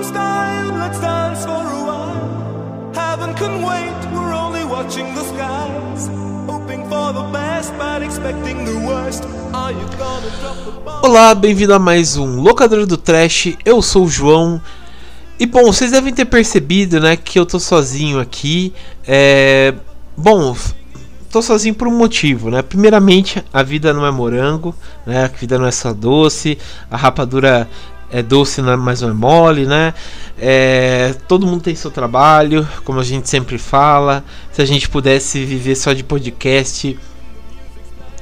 let's 0.00 0.98
dance 1.00 1.44
for 1.44 1.66
a 1.66 1.84
while. 1.84 2.92
Heaven 2.94 3.34
can 3.34 3.62
wait, 3.62 3.92
we're 4.12 4.32
only 4.32 4.64
watching 4.64 5.14
the 5.14 5.22
skies. 5.24 6.08
Hoping 6.46 6.84
for 6.84 7.12
the 7.12 7.28
best, 7.32 7.76
but 7.76 8.02
expecting 8.02 8.64
the 8.64 8.78
worst. 8.86 9.24
Are 9.52 9.72
you 9.72 9.86
gonna 9.98 10.30
drop 10.40 10.56
the 10.64 10.72
bomb? 10.84 11.04
Olá, 11.04 11.34
bem-vindo 11.34 11.74
a 11.74 11.78
mais 11.78 12.16
um 12.16 12.40
Locador 12.40 12.86
do 12.86 12.96
Trash. 12.96 13.56
Eu 13.62 13.82
sou 13.82 14.04
o 14.04 14.08
João. 14.08 14.60
E 15.38 15.44
bom, 15.44 15.64
vocês 15.64 15.90
devem 15.90 16.14
ter 16.14 16.24
percebido, 16.24 16.98
né, 16.98 17.16
que 17.16 17.38
eu 17.38 17.44
tô 17.44 17.60
sozinho 17.60 18.20
aqui. 18.20 18.72
É... 19.06 19.74
Bom, 20.16 20.56
tô 21.30 21.42
sozinho 21.42 21.74
por 21.74 21.86
um 21.86 21.96
motivo, 21.96 22.50
né? 22.50 22.62
Primeiramente, 22.62 23.44
a 23.52 23.62
vida 23.62 23.92
não 23.92 24.06
é 24.06 24.10
morango, 24.10 24.74
né? 25.06 25.24
A 25.24 25.28
vida 25.28 25.58
não 25.58 25.66
é 25.66 25.70
só 25.70 25.92
doce, 25.92 26.56
a 26.90 26.96
rapadura 26.96 27.68
é 28.12 28.22
doce, 28.22 28.60
é- 28.60 28.76
mas 28.76 29.00
não 29.00 29.10
é 29.10 29.12
mole, 29.12 29.66
né? 29.66 29.94
É, 30.38 31.14
todo 31.28 31.46
mundo 31.46 31.62
tem 31.62 31.74
seu 31.74 31.90
trabalho, 31.90 32.66
como 32.84 32.98
a 33.00 33.04
gente 33.04 33.28
sempre 33.28 33.58
fala. 33.58 34.24
Se 34.52 34.62
a 34.62 34.64
gente 34.64 34.88
pudesse 34.88 35.44
viver 35.44 35.76
só 35.76 35.92
de 35.92 36.02
podcast, 36.02 36.98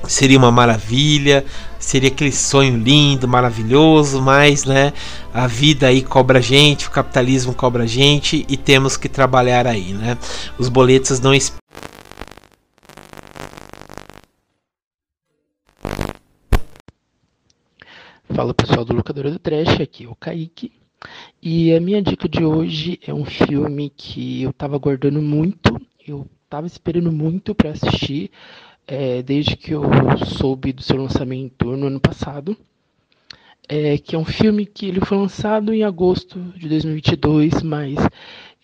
seria 0.06 0.38
uma 0.38 0.50
maravilha, 0.50 1.44
seria 1.78 2.08
aquele 2.08 2.32
sonho 2.32 2.76
lindo, 2.76 3.26
maravilhoso, 3.28 4.20
mas 4.20 4.64
né, 4.64 4.92
a 5.32 5.46
vida 5.46 5.86
aí 5.86 6.02
cobra 6.02 6.38
a 6.38 6.42
gente, 6.42 6.86
o 6.86 6.91
capitalismo 6.91 7.54
cobra 7.54 7.84
a 7.84 7.86
gente 7.86 8.44
e 8.48 8.56
temos 8.56 8.96
que 8.96 9.08
trabalhar 9.08 9.66
aí, 9.66 9.92
né? 9.92 10.18
Os 10.58 10.68
boletos 10.68 11.20
não 11.20 11.34
esperam. 11.34 11.88
Fala 18.39 18.55
pessoal 18.55 18.84
do 18.84 18.94
Locadora 18.94 19.33
do 19.33 19.39
Trash, 19.41 19.81
aqui 19.81 20.05
é 20.05 20.08
o 20.08 20.14
Kaique. 20.14 20.70
E 21.42 21.75
a 21.75 21.81
minha 21.81 22.00
dica 22.00 22.28
de 22.28 22.44
hoje 22.44 22.97
é 23.05 23.12
um 23.12 23.25
filme 23.25 23.91
que 23.91 24.44
eu 24.44 24.53
tava 24.53 24.77
aguardando 24.77 25.20
muito, 25.20 25.77
eu 26.06 26.25
tava 26.48 26.64
esperando 26.69 27.11
muito 27.11 27.53
para 27.53 27.70
assistir, 27.70 28.31
é, 28.86 29.25
desde 29.25 29.56
que 29.56 29.72
eu 29.72 29.83
soube 30.25 30.72
do 30.72 30.84
seu 30.84 30.97
lançamento 30.98 31.77
no 31.77 31.89
ano 31.89 31.98
passado. 31.98 32.56
É, 33.69 33.98
que 33.98 34.14
é 34.14 34.19
um 34.20 34.25
filme 34.25 34.66
que 34.66 34.86
ele 34.86 35.00
foi 35.00 35.19
lançado 35.19 35.75
em 35.75 35.83
agosto 35.83 36.39
de 36.56 36.69
2022, 36.69 37.61
mas 37.64 37.97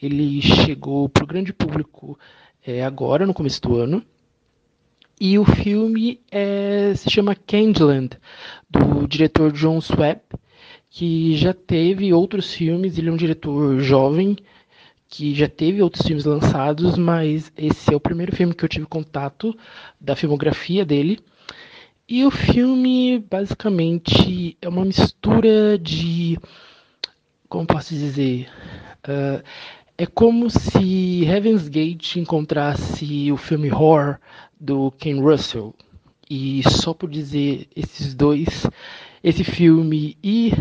ele 0.01 0.41
chegou 0.41 1.09
pro 1.09 1.27
grande 1.27 1.53
público 1.53 2.17
é, 2.65 2.85
agora, 2.85 3.27
no 3.27 3.35
começo 3.35 3.61
do 3.61 3.77
ano. 3.77 4.07
E 5.21 5.39
o 5.39 5.45
filme 5.45 6.21
é, 6.31 6.93
se 6.97 7.11
chama 7.11 7.37
Candyland, 7.37 8.19
do 8.69 9.07
diretor 9.07 9.53
John 9.53 9.81
Swab, 9.81 10.21
que 10.91 11.37
já 11.37 11.53
teve 11.55 12.13
outros 12.13 12.53
filmes. 12.53 12.99
Ele 12.99 13.09
é 13.09 13.13
um 13.13 13.17
diretor 13.17 13.79
jovem 13.81 14.37
que 15.09 15.35
já 15.35 15.49
teve 15.49 15.81
outros 15.81 16.05
filmes 16.05 16.25
lançados, 16.25 16.99
mas 16.99 17.53
esse 17.57 17.93
é 17.93 17.97
o 17.97 18.01
primeiro 18.01 18.35
filme 18.35 18.55
que 18.55 18.65
eu 18.65 18.69
tive 18.69 18.87
contato 18.87 19.57
da 20.01 20.17
filmografia 20.17 20.85
dele. 20.85 21.21
E 22.09 22.25
o 22.25 22.31
filme 22.31 23.19
basicamente 23.31 24.59
é 24.61 24.69
uma 24.69 24.85
mistura 24.85 25.79
de. 25.79 26.39
Como 27.49 27.67
posso 27.67 27.95
dizer? 27.95 28.49
Ah, 29.05 29.43
é 29.97 30.07
como 30.07 30.51
se 30.51 31.25
Heaven's 31.25 31.69
Gate 31.69 32.17
encontrasse 32.17 33.31
o 33.31 33.37
filme 33.37 33.71
Horror 33.71 34.19
do 34.59 34.91
Ken 34.93 35.21
Russell. 35.21 35.75
E 36.29 36.63
só 36.69 36.93
por 36.93 37.09
dizer 37.09 37.69
esses 37.77 38.15
dois, 38.15 38.67
esse 39.23 39.45
filme 39.45 40.17
e 40.23 40.53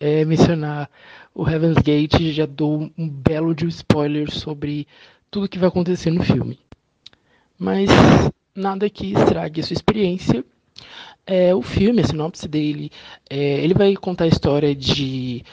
é, 0.00 0.24
mencionar 0.24 0.90
o 1.32 1.48
Heaven's 1.48 1.78
Gate, 1.78 2.32
já 2.32 2.46
dou 2.46 2.90
um 2.98 3.08
belo 3.08 3.54
de 3.54 3.66
spoiler 3.66 4.30
sobre 4.30 4.88
tudo 5.30 5.48
que 5.48 5.58
vai 5.58 5.68
acontecer 5.68 6.10
no 6.10 6.24
filme. 6.24 6.58
Mas 7.56 7.88
nada 8.54 8.90
que 8.90 9.12
estrague 9.12 9.60
a 9.60 9.64
sua 9.64 9.74
experiência. 9.74 10.44
É, 11.26 11.54
o 11.54 11.62
filme, 11.62 12.02
a 12.02 12.04
sinopse 12.04 12.48
dele, 12.48 12.90
é, 13.30 13.64
ele 13.64 13.72
vai 13.72 13.94
contar 13.94 14.24
a 14.24 14.28
história 14.28 14.74
de 14.74 15.44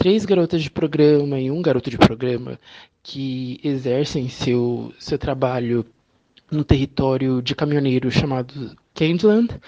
três 0.00 0.24
garotas 0.24 0.62
de 0.62 0.70
programa 0.70 1.38
e 1.38 1.50
um 1.50 1.60
garoto 1.60 1.90
de 1.90 1.98
programa 1.98 2.58
que 3.02 3.60
exercem 3.62 4.30
seu, 4.30 4.94
seu 4.98 5.18
trabalho 5.18 5.84
no 6.50 6.64
território 6.64 7.42
de 7.42 7.54
caminhoneiro 7.54 8.10
chamado 8.10 8.74
Candyland 8.94 9.60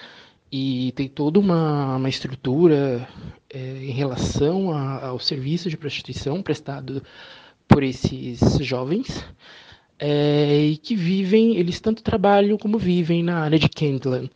e 0.50 0.90
tem 0.96 1.06
toda 1.06 1.38
uma, 1.38 1.96
uma 1.96 2.08
estrutura 2.08 3.06
é, 3.52 3.58
em 3.84 3.90
relação 3.90 4.72
a- 4.72 5.04
ao 5.08 5.18
serviço 5.18 5.68
de 5.68 5.76
prostituição 5.76 6.40
prestado 6.42 7.02
por 7.68 7.82
esses 7.82 8.40
jovens 8.64 9.22
é, 9.98 10.64
e 10.64 10.78
que 10.78 10.96
vivem, 10.96 11.58
eles 11.58 11.78
tanto 11.78 12.02
trabalham 12.02 12.56
como 12.56 12.78
vivem 12.78 13.22
na 13.22 13.40
área 13.40 13.58
de 13.58 13.68
Candyland. 13.68 14.30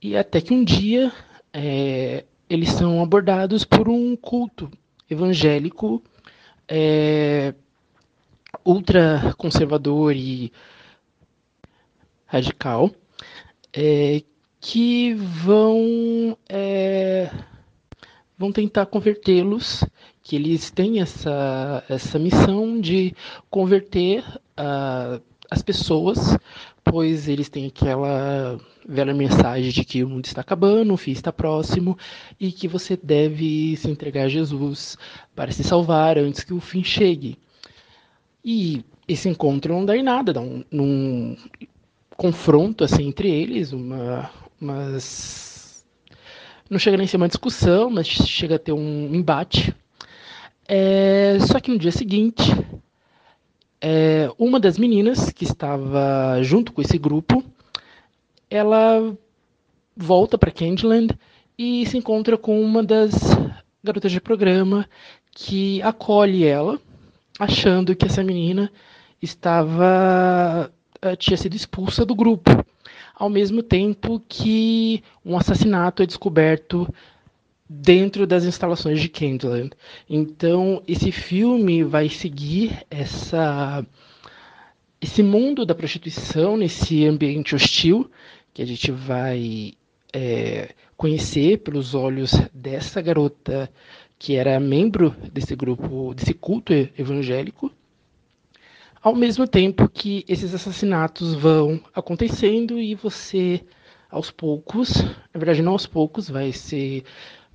E 0.00 0.16
até 0.16 0.40
que 0.40 0.54
um 0.54 0.62
dia 0.62 1.10
é, 1.52 2.24
eles 2.48 2.68
são 2.70 3.02
abordados 3.02 3.64
por 3.64 3.88
um 3.88 4.14
culto 4.14 4.70
evangélico 5.14 6.02
é, 6.68 7.54
ultra 8.64 9.34
conservador 9.36 10.14
e 10.14 10.52
radical 12.26 12.90
é, 13.72 14.22
que 14.60 15.14
vão 15.14 16.36
é, 16.48 17.30
vão 18.36 18.50
tentar 18.50 18.86
convertê-los, 18.86 19.84
que 20.22 20.36
eles 20.36 20.70
têm 20.70 21.00
essa, 21.00 21.84
essa 21.88 22.18
missão 22.18 22.80
de 22.80 23.14
converter 23.48 24.24
ah, 24.56 25.20
as 25.50 25.62
pessoas, 25.62 26.36
pois 26.82 27.28
eles 27.28 27.48
têm 27.48 27.66
aquela 27.66 28.58
velha 28.86 29.14
mensagem 29.14 29.70
de 29.70 29.84
que 29.84 30.02
o 30.02 30.08
mundo 30.08 30.26
está 30.26 30.40
acabando, 30.40 30.92
o 30.92 30.96
fim 30.96 31.12
está 31.12 31.32
próximo 31.32 31.96
e 32.38 32.52
que 32.52 32.68
você 32.68 32.96
deve 32.96 33.76
se 33.76 33.90
entregar 33.90 34.24
a 34.24 34.28
Jesus 34.28 34.96
para 35.34 35.52
se 35.52 35.64
salvar 35.64 36.18
antes 36.18 36.44
que 36.44 36.52
o 36.52 36.60
fim 36.60 36.82
chegue. 36.82 37.38
E 38.44 38.84
esse 39.08 39.28
encontro 39.28 39.72
não 39.72 39.84
dá 39.84 39.96
em 39.96 40.02
nada, 40.02 40.32
dá 40.32 40.40
um, 40.40 40.64
num 40.70 41.36
confronto 42.16 42.84
assim 42.84 43.08
entre 43.08 43.28
eles, 43.30 43.72
uma, 43.72 44.30
umas 44.60 45.54
não 46.68 46.78
chega 46.78 46.96
nem 46.96 47.04
a 47.04 47.08
ser 47.08 47.16
uma 47.16 47.28
discussão, 47.28 47.90
mas 47.90 48.06
chega 48.06 48.56
a 48.56 48.58
ter 48.58 48.72
um 48.72 49.14
embate. 49.14 49.74
É, 50.66 51.38
só 51.40 51.60
que 51.60 51.70
no 51.70 51.78
dia 51.78 51.92
seguinte, 51.92 52.42
é, 53.86 54.30
uma 54.38 54.58
das 54.58 54.78
meninas 54.78 55.30
que 55.30 55.44
estava 55.44 56.42
junto 56.42 56.72
com 56.72 56.80
esse 56.80 56.96
grupo, 56.96 57.44
ela 58.48 59.14
volta 59.94 60.38
para 60.38 60.50
Candyland 60.50 61.14
e 61.58 61.84
se 61.84 61.98
encontra 61.98 62.38
com 62.38 62.62
uma 62.62 62.82
das 62.82 63.12
garotas 63.82 64.10
de 64.10 64.22
programa 64.22 64.88
que 65.30 65.82
acolhe 65.82 66.44
ela, 66.44 66.80
achando 67.38 67.94
que 67.94 68.06
essa 68.06 68.24
menina 68.24 68.72
estava 69.20 70.72
eh, 71.02 71.16
tinha 71.16 71.36
sido 71.36 71.54
expulsa 71.54 72.06
do 72.06 72.14
grupo, 72.14 72.50
ao 73.14 73.28
mesmo 73.28 73.62
tempo 73.62 74.18
que 74.26 75.04
um 75.22 75.36
assassinato 75.36 76.02
é 76.02 76.06
descoberto 76.06 76.88
dentro 77.80 78.26
das 78.26 78.44
instalações 78.44 79.00
de 79.00 79.08
Candyland. 79.08 79.70
Então, 80.08 80.82
esse 80.86 81.10
filme 81.10 81.82
vai 81.82 82.08
seguir 82.08 82.84
essa 82.90 83.84
esse 85.00 85.22
mundo 85.22 85.66
da 85.66 85.74
prostituição 85.74 86.56
nesse 86.56 87.04
ambiente 87.04 87.54
hostil 87.54 88.10
que 88.54 88.62
a 88.62 88.66
gente 88.66 88.90
vai 88.90 89.74
é, 90.12 90.70
conhecer 90.96 91.58
pelos 91.58 91.94
olhos 91.94 92.32
dessa 92.54 93.02
garota 93.02 93.70
que 94.18 94.36
era 94.36 94.58
membro 94.58 95.14
desse 95.30 95.54
grupo, 95.54 96.14
desse 96.14 96.32
culto 96.32 96.72
evangélico, 96.72 97.70
ao 99.02 99.14
mesmo 99.14 99.46
tempo 99.46 99.86
que 99.88 100.24
esses 100.26 100.54
assassinatos 100.54 101.34
vão 101.34 101.78
acontecendo 101.92 102.78
e 102.78 102.94
você, 102.94 103.60
aos 104.08 104.30
poucos, 104.30 104.94
na 105.02 105.38
verdade 105.38 105.60
não 105.60 105.72
aos 105.72 105.86
poucos, 105.86 106.30
vai 106.30 106.52
ser 106.52 107.04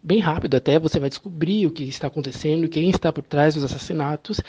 bem 0.01 0.19
rápido 0.19 0.55
até, 0.55 0.79
você 0.79 0.99
vai 0.99 1.09
descobrir 1.09 1.65
o 1.65 1.71
que 1.71 1.83
está 1.83 2.07
acontecendo, 2.07 2.69
quem 2.69 2.89
está 2.89 3.11
por 3.11 3.23
trás 3.23 3.55
dos 3.55 3.63
assassinatos. 3.63 4.41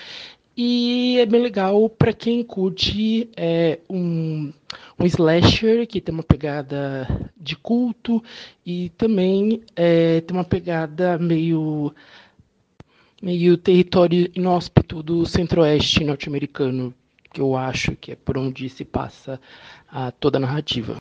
E 0.56 1.19
é 1.19 1.26
bem 1.26 1.41
legal 1.41 1.88
para 1.88 2.12
quem 2.12 2.43
curte 2.43 3.31
é, 3.37 3.79
um, 3.88 4.52
um 4.99 5.06
slasher 5.06 5.87
que 5.87 6.00
tem 6.00 6.12
uma 6.14 6.23
pegada 6.23 7.31
de 7.37 7.56
culto 7.56 8.23
e 8.67 8.91
também 8.91 9.62
é, 9.75 10.20
tem 10.20 10.37
uma 10.37 10.44
pegada 10.44 11.17
meio 11.19 11.94
meio 13.23 13.56
território 13.56 14.31
inóspito 14.35 15.02
do 15.02 15.26
centro-oeste 15.26 16.05
norte-americano, 16.05 16.94
que 17.32 17.41
eu 17.41 17.56
acho 17.56 17.94
que 17.97 18.12
é 18.12 18.17
por 18.17 18.38
onde 18.38 18.69
se 18.69 18.85
passa 18.85 19.41
a, 19.91 20.11
toda 20.11 20.38
a 20.38 20.41
narrativa. 20.41 20.97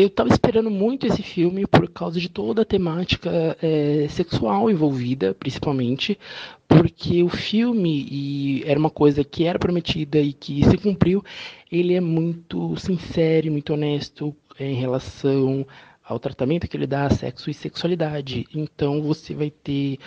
Eu 0.00 0.06
estava 0.06 0.30
esperando 0.30 0.70
muito 0.70 1.06
esse 1.06 1.22
filme 1.22 1.66
por 1.66 1.86
causa 1.90 2.18
de 2.18 2.30
toda 2.30 2.62
a 2.62 2.64
temática 2.64 3.54
é, 3.60 4.08
sexual 4.08 4.70
envolvida, 4.70 5.34
principalmente, 5.34 6.18
porque 6.66 7.22
o 7.22 7.28
filme, 7.28 8.08
e 8.10 8.62
era 8.64 8.80
uma 8.80 8.88
coisa 8.88 9.22
que 9.22 9.44
era 9.44 9.58
prometida 9.58 10.18
e 10.18 10.32
que 10.32 10.64
se 10.64 10.78
cumpriu, 10.78 11.22
ele 11.70 11.92
é 11.92 12.00
muito 12.00 12.74
sincero, 12.78 13.52
muito 13.52 13.74
honesto 13.74 14.34
é, 14.58 14.70
em 14.70 14.74
relação 14.74 15.66
ao 16.02 16.18
tratamento 16.18 16.66
que 16.66 16.78
ele 16.78 16.86
dá 16.86 17.04
a 17.04 17.10
sexo 17.10 17.50
e 17.50 17.54
sexualidade. 17.54 18.46
Então 18.54 19.02
você 19.02 19.34
vai 19.34 19.50
ter 19.50 19.98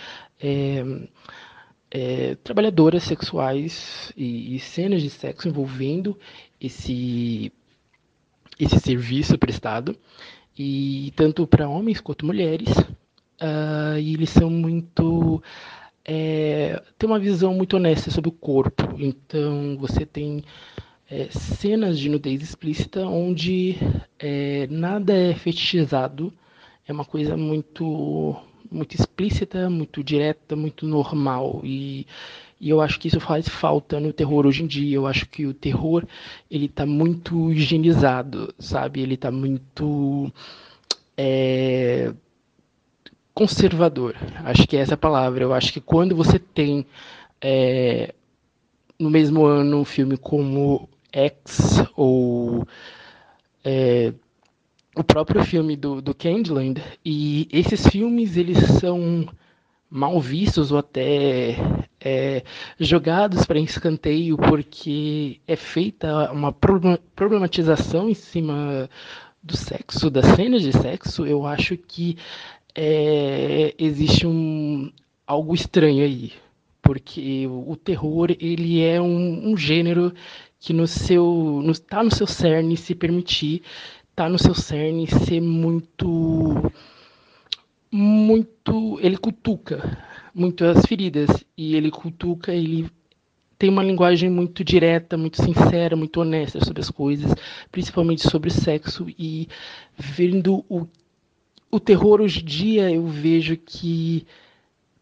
é, 0.41 0.83
é, 1.91 2.35
trabalhadoras 2.43 3.03
sexuais 3.03 4.11
e, 4.17 4.55
e, 4.55 4.59
cenas 4.59 5.03
de 5.03 5.11
sexo 5.11 5.47
envolvendo 5.47 6.17
esse 6.59 7.53
esse 8.59 8.79
serviço 8.79 9.37
prestado. 9.37 9.95
E 10.57 11.11
tanto 11.15 11.47
para 11.47 11.67
homens 11.67 11.99
quanto 11.99 12.25
mulheres 12.25 12.69
uh, 13.41 13.97
e 13.99 14.13
eles 14.13 14.29
são 14.29 14.49
muito 14.49 15.41
é, 16.05 16.81
tem 16.97 17.09
uma 17.09 17.19
visão 17.19 17.53
muito 17.53 17.77
honesta 17.77 18.11
sobre 18.11 18.29
o 18.29 18.33
corpo. 18.33 18.83
Então 18.97 19.77
você 19.77 20.05
tem 20.05 20.43
é, 21.09 21.27
cenas 21.31 21.97
de 21.97 22.09
nudez 22.09 22.41
explícita 22.41 23.05
onde 23.05 23.77
é, 24.19 24.67
nada 24.69 25.13
é 25.13 25.33
fetichizado, 25.33 26.33
é 26.87 26.93
uma 26.93 27.05
coisa 27.05 27.37
muito 27.37 28.35
muito 28.71 28.95
explícita, 28.95 29.69
muito 29.69 30.03
direta, 30.03 30.55
muito 30.55 30.87
normal. 30.87 31.61
E, 31.63 32.07
e 32.63 32.69
eu 32.69 32.79
acho 32.79 32.97
que 32.97 33.09
isso 33.09 33.19
faz 33.19 33.45
falta 33.45 33.99
no 33.99 34.13
terror 34.13 34.45
hoje 34.45 34.63
em 34.63 34.67
dia. 34.67 34.95
Eu 34.95 35.05
acho 35.05 35.27
que 35.27 35.45
o 35.45 35.53
terror 35.53 36.07
ele 36.49 36.67
está 36.67 36.85
muito 36.85 37.51
higienizado, 37.51 38.55
sabe? 38.57 39.01
Ele 39.01 39.15
está 39.15 39.29
muito 39.29 40.31
é, 41.17 42.13
conservador. 43.33 44.15
Acho 44.45 44.65
que 44.65 44.77
é 44.77 44.79
essa 44.79 44.93
a 44.93 44.97
palavra. 44.97 45.43
Eu 45.43 45.53
acho 45.53 45.73
que 45.73 45.81
quando 45.81 46.15
você 46.15 46.39
tem 46.39 46.85
é, 47.41 48.15
no 48.97 49.09
mesmo 49.09 49.43
ano 49.43 49.81
um 49.81 49.85
filme 49.85 50.15
como 50.15 50.87
X 51.11 51.83
ou 51.97 52.65
é, 53.61 54.13
o 54.95 55.03
próprio 55.03 55.43
filme 55.43 55.75
do, 55.75 56.01
do 56.01 56.15
Candyland 56.15 56.81
e 57.03 57.45
esses 57.51 57.85
filmes 57.87 58.37
eles 58.37 58.57
são 58.79 59.27
mal 59.89 60.17
vistos 60.21 60.71
ou 60.71 60.77
até 60.77 61.57
é, 62.03 62.43
jogados 62.79 63.45
para 63.45 63.59
escanteio 63.59 64.37
porque 64.37 65.39
é 65.47 65.55
feita 65.55 66.31
uma 66.31 66.51
problematização 66.51 68.09
em 68.09 68.13
cima 68.13 68.89
do 69.41 69.55
sexo, 69.55 70.09
das 70.09 70.25
cenas 70.25 70.61
de 70.61 70.71
sexo, 70.73 71.25
eu 71.25 71.45
acho 71.45 71.77
que 71.77 72.17
é, 72.75 73.73
existe 73.77 74.27
um, 74.27 74.91
algo 75.25 75.53
estranho 75.53 76.03
aí. 76.03 76.33
Porque 76.81 77.47
o 77.47 77.77
terror 77.77 78.29
ele 78.39 78.81
é 78.81 79.01
um, 79.01 79.51
um 79.51 79.57
gênero 79.57 80.13
que 80.59 80.73
no 80.73 80.85
seu 80.85 81.61
no, 81.63 81.73
tá 81.77 82.03
no 82.03 82.13
seu 82.13 82.27
cerne 82.27 82.75
se 82.75 82.93
permitir 82.93 83.61
tá 84.13 84.27
no 84.27 84.37
seu 84.37 84.53
cerne 84.53 85.07
ser 85.07 85.41
muito 85.41 86.71
muito 87.89 88.99
ele 89.01 89.17
cutuca 89.17 89.97
muito 90.33 90.65
as 90.65 90.85
feridas 90.85 91.29
e 91.57 91.75
ele 91.75 91.91
cutuca 91.91 92.53
ele 92.53 92.89
tem 93.57 93.69
uma 93.69 93.83
linguagem 93.83 94.29
muito 94.29 94.63
direta 94.63 95.17
muito 95.17 95.41
sincera 95.41 95.95
muito 95.95 96.19
honesta 96.19 96.63
sobre 96.63 96.81
as 96.81 96.89
coisas 96.89 97.33
principalmente 97.71 98.27
sobre 98.29 98.49
sexo 98.49 99.07
e 99.17 99.47
vendo 99.97 100.65
o 100.69 100.87
o 101.71 101.79
terror 101.79 102.21
hoje 102.21 102.41
em 102.41 102.45
dia 102.45 102.91
eu 102.91 103.07
vejo 103.07 103.57
que 103.57 104.27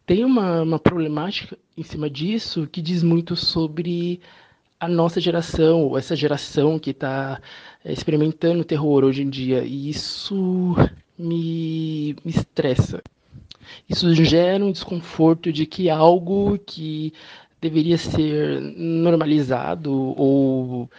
tem 0.06 0.24
uma, 0.24 0.62
uma 0.62 0.78
problemática 0.78 1.56
em 1.76 1.82
cima 1.82 2.08
disso 2.08 2.66
que 2.66 2.80
diz 2.80 3.02
muito 3.02 3.36
sobre 3.36 4.20
a 4.82 4.88
nossa 4.88 5.20
geração, 5.20 5.82
ou 5.82 5.96
essa 5.96 6.16
geração 6.16 6.76
que 6.76 6.90
está 6.90 7.40
é, 7.84 7.92
experimentando 7.92 8.64
terror 8.64 9.04
hoje 9.04 9.22
em 9.22 9.30
dia. 9.30 9.62
E 9.62 9.88
isso 9.88 10.74
me, 11.16 12.16
me 12.24 12.32
estressa. 12.32 13.00
Isso 13.88 14.14
gera 14.14 14.64
um 14.64 14.72
desconforto 14.72 15.52
de 15.52 15.66
que 15.66 15.90
algo 15.90 16.58
que 16.58 17.12
deveria 17.60 17.96
ser 17.96 18.60
normalizado 18.76 19.92
ou 19.92 20.90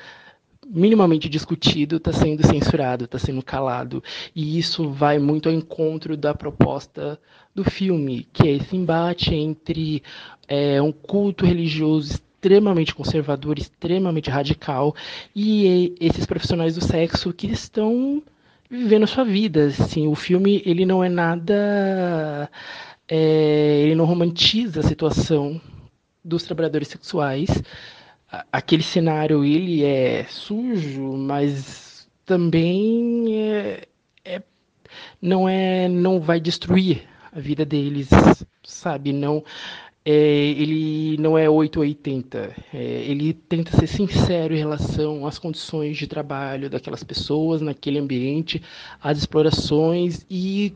minimamente 0.65 1.27
discutido 1.27 1.97
está 1.97 2.13
sendo 2.13 2.45
censurado, 2.45 3.05
está 3.05 3.19
sendo 3.19 3.43
calado. 3.43 4.03
E 4.35 4.57
isso 4.57 4.89
vai 4.89 5.19
muito 5.19 5.49
ao 5.49 5.55
encontro 5.55 6.15
da 6.15 6.33
proposta 6.33 7.19
do 7.53 7.63
filme, 7.63 8.27
que 8.31 8.47
é 8.47 8.51
esse 8.53 8.75
embate 8.75 9.35
entre 9.35 10.01
é, 10.47 10.81
um 10.81 10.91
culto 10.91 11.45
religioso 11.45 12.13
extremamente 12.13 12.93
conservador, 12.93 13.57
extremamente 13.57 14.29
radical, 14.29 14.93
e 15.33 15.95
esses 15.99 16.25
profissionais 16.25 16.75
do 16.75 16.83
sexo 16.83 17.31
que 17.31 17.47
estão 17.47 18.21
vivendo 18.77 19.03
a 19.03 19.07
sua 19.07 19.23
vida. 19.23 19.67
Assim, 19.67 20.07
o 20.07 20.15
filme 20.15 20.61
ele 20.65 20.85
não 20.85 21.03
é 21.03 21.09
nada, 21.09 22.49
é, 23.07 23.81
ele 23.83 23.95
não 23.95 24.05
romantiza 24.05 24.79
a 24.79 24.83
situação 24.83 25.61
dos 26.23 26.43
trabalhadores 26.43 26.87
sexuais. 26.87 27.49
Aquele 28.51 28.81
cenário 28.81 29.45
ele 29.45 29.83
é 29.83 30.25
sujo, 30.25 31.13
mas 31.15 32.07
também 32.25 33.39
é, 33.39 33.87
é, 34.25 34.41
não 35.21 35.47
é, 35.47 35.87
não 35.87 36.19
vai 36.19 36.39
destruir 36.39 37.03
a 37.31 37.39
vida 37.39 37.63
deles, 37.63 38.09
sabe? 38.63 39.13
Não 39.13 39.43
é, 40.05 40.11
ele 40.11 41.17
não 41.17 41.37
é 41.37 41.49
880. 41.49 42.55
É, 42.73 42.77
ele 43.07 43.33
tenta 43.33 43.71
ser 43.77 43.87
sincero 43.87 44.53
em 44.53 44.59
relação 44.59 45.25
às 45.25 45.39
condições 45.39 45.97
de 45.97 46.07
trabalho 46.07 46.69
daquelas 46.69 47.03
pessoas 47.03 47.61
naquele 47.61 47.99
ambiente, 47.99 48.61
às 49.01 49.17
explorações 49.17 50.25
e 50.29 50.73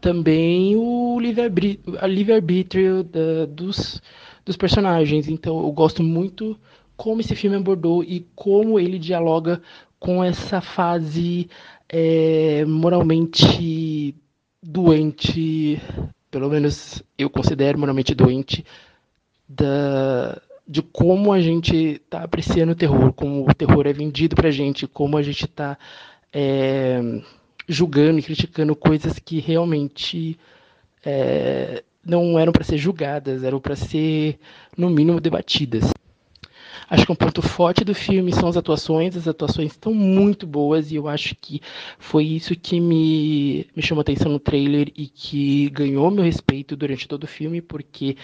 também 0.00 0.76
o 0.76 1.18
livre-arbítrio 1.20 3.06
dos, 3.48 4.02
dos 4.44 4.56
personagens. 4.56 5.28
Então 5.28 5.62
eu 5.62 5.72
gosto 5.72 6.02
muito 6.02 6.58
como 6.96 7.20
esse 7.20 7.34
filme 7.34 7.56
abordou 7.56 8.02
e 8.02 8.26
como 8.34 8.78
ele 8.78 8.98
dialoga 8.98 9.62
com 9.98 10.22
essa 10.22 10.60
fase 10.60 11.48
é, 11.88 12.64
moralmente 12.66 14.14
doente 14.62 15.80
pelo 16.34 16.50
menos 16.50 17.00
eu 17.16 17.30
considero 17.30 17.78
moralmente 17.78 18.12
doente, 18.12 18.64
da, 19.48 20.42
de 20.66 20.82
como 20.82 21.32
a 21.32 21.40
gente 21.40 21.76
está 21.76 22.24
apreciando 22.24 22.72
o 22.72 22.74
terror, 22.74 23.12
como 23.12 23.48
o 23.48 23.54
terror 23.54 23.86
é 23.86 23.92
vendido 23.92 24.34
para 24.34 24.48
a 24.48 24.50
gente, 24.50 24.84
como 24.88 25.16
a 25.16 25.22
gente 25.22 25.44
está 25.44 25.78
é, 26.32 27.00
julgando 27.68 28.18
e 28.18 28.22
criticando 28.24 28.74
coisas 28.74 29.16
que 29.20 29.38
realmente 29.38 30.36
é, 31.06 31.84
não 32.04 32.36
eram 32.36 32.50
para 32.50 32.64
ser 32.64 32.78
julgadas, 32.78 33.44
eram 33.44 33.60
para 33.60 33.76
ser, 33.76 34.40
no 34.76 34.90
mínimo, 34.90 35.20
debatidas. 35.20 35.93
Acho 36.88 37.06
que 37.06 37.12
um 37.12 37.16
ponto 37.16 37.40
forte 37.42 37.84
do 37.84 37.94
filme 37.94 38.32
são 38.32 38.48
as 38.48 38.56
atuações. 38.56 39.16
As 39.16 39.26
atuações 39.26 39.72
estão 39.72 39.94
muito 39.94 40.46
boas 40.46 40.90
e 40.90 40.96
eu 40.96 41.08
acho 41.08 41.34
que 41.34 41.60
foi 41.98 42.24
isso 42.24 42.54
que 42.54 42.80
me, 42.80 43.66
me 43.74 43.82
chamou 43.82 44.02
atenção 44.02 44.30
no 44.30 44.38
trailer 44.38 44.92
e 44.96 45.06
que 45.06 45.70
ganhou 45.70 46.10
meu 46.10 46.24
respeito 46.24 46.76
durante 46.76 47.08
todo 47.08 47.24
o 47.24 47.28
filme, 47.28 47.60
porque 47.60 48.16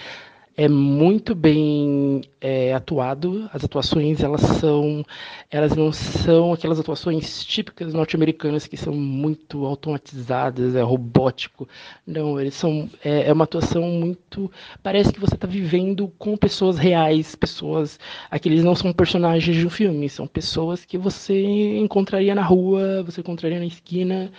é 0.60 0.68
muito 0.68 1.34
bem 1.34 2.20
é, 2.38 2.74
atuado. 2.74 3.48
As 3.50 3.64
atuações 3.64 4.20
elas 4.20 4.42
são, 4.42 5.02
elas 5.50 5.74
não 5.74 5.90
são 5.90 6.52
aquelas 6.52 6.78
atuações 6.78 7.42
típicas 7.46 7.94
norte-americanas 7.94 8.66
que 8.66 8.76
são 8.76 8.92
muito 8.92 9.64
automatizadas, 9.64 10.74
é 10.76 10.82
robótico. 10.82 11.66
Não, 12.06 12.38
eles 12.38 12.52
são 12.52 12.90
é, 13.02 13.28
é 13.28 13.32
uma 13.32 13.44
atuação 13.44 13.84
muito, 13.84 14.52
parece 14.82 15.10
que 15.10 15.18
você 15.18 15.34
está 15.34 15.46
vivendo 15.46 16.12
com 16.18 16.36
pessoas 16.36 16.76
reais, 16.76 17.34
pessoas, 17.34 17.98
aqueles 18.30 18.62
não 18.62 18.74
são 18.74 18.92
personagens 18.92 19.56
de 19.56 19.66
um 19.66 19.70
filme, 19.70 20.10
são 20.10 20.26
pessoas 20.26 20.84
que 20.84 20.98
você 20.98 21.78
encontraria 21.78 22.34
na 22.34 22.42
rua, 22.42 23.02
você 23.02 23.22
encontraria 23.22 23.58
na 23.58 23.64
esquina, 23.64 24.30